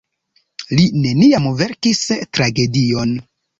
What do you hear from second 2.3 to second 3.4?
tragedion.